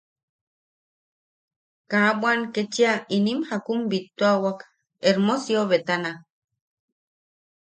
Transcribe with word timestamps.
Ka 1.91 2.01
bwan 2.19 2.39
ketchia 2.53 2.93
imin 3.17 3.39
jakun 3.49 3.79
bittuawak 3.89 4.59
Hermosio 5.03 5.61
betana. 5.71 6.11